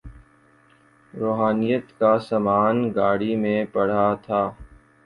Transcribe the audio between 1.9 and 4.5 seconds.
کا سامان گاڑی میں پڑا تھا۔